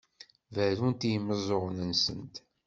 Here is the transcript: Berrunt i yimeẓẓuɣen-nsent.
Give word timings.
Berrunt 0.55 1.01
i 1.07 1.09
yimeẓẓuɣen-nsent. 1.11 2.35